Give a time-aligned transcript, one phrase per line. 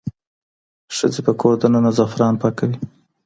[0.95, 2.77] ښځې په کور دننه زعفران پاکوي.